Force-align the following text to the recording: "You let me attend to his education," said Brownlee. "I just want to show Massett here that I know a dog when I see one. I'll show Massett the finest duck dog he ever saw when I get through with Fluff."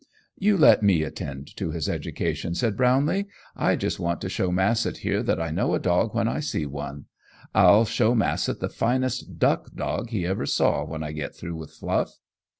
"You 0.35 0.57
let 0.57 0.81
me 0.81 1.03
attend 1.03 1.55
to 1.57 1.69
his 1.69 1.87
education," 1.87 2.55
said 2.55 2.75
Brownlee. 2.75 3.27
"I 3.55 3.75
just 3.75 3.99
want 3.99 4.19
to 4.21 4.29
show 4.29 4.49
Massett 4.51 4.97
here 5.05 5.21
that 5.21 5.39
I 5.39 5.51
know 5.51 5.75
a 5.75 5.79
dog 5.79 6.15
when 6.15 6.27
I 6.27 6.39
see 6.39 6.65
one. 6.65 7.05
I'll 7.53 7.85
show 7.85 8.15
Massett 8.15 8.61
the 8.61 8.67
finest 8.69 9.37
duck 9.37 9.71
dog 9.75 10.09
he 10.09 10.25
ever 10.25 10.47
saw 10.47 10.83
when 10.85 11.03
I 11.03 11.11
get 11.11 11.35
through 11.35 11.55
with 11.55 11.69
Fluff." 11.71 12.17